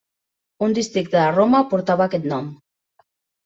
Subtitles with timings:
[0.67, 2.51] Un districte de Roma portava aquest nom.